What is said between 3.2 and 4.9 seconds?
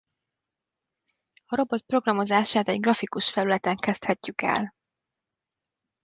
felületen kezdhetjük el.